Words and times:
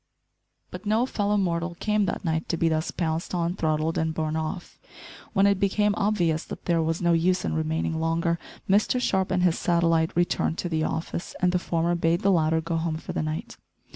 But 0.71 0.87
no 0.87 1.05
fellow 1.05 1.37
mortal 1.37 1.75
came 1.79 2.05
that 2.05 2.25
night 2.25 2.49
to 2.49 2.57
be 2.57 2.69
thus 2.69 2.89
pounced 2.89 3.35
on, 3.35 3.55
throttled, 3.55 3.99
and 3.99 4.15
borne 4.15 4.35
off. 4.35 4.79
When 5.33 5.45
it 5.45 5.59
became 5.59 5.93
obvious 5.95 6.43
that 6.45 6.65
there 6.65 6.81
was 6.81 7.03
no 7.03 7.13
use 7.13 7.45
in 7.45 7.53
remaining 7.53 7.99
longer, 7.99 8.39
Mr 8.67 8.99
Sharp 8.99 9.29
and 9.29 9.43
his 9.43 9.59
satellite 9.59 10.17
returned 10.17 10.57
to 10.57 10.69
the 10.69 10.83
office, 10.83 11.35
and 11.39 11.51
the 11.51 11.59
former 11.59 11.93
bade 11.93 12.21
the 12.21 12.31
latter 12.31 12.61
go 12.61 12.77
home 12.77 12.97
for 12.97 13.13
the 13.13 13.21
night. 13.21 13.57